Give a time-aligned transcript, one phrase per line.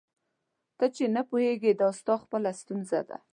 [0.77, 3.17] ته چي نه پوهېږې دا ستا خپله ستونزه ده.